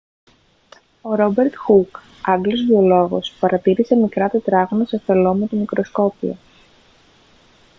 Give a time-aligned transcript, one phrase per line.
[1.01, 6.35] ο ρόμπερτ χουκ άγγλος βιολόγος παρατήρησε μικρά τετράγωνα σε φελλό με το μικροσκόπιο